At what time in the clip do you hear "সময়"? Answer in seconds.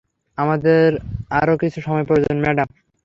1.81-2.05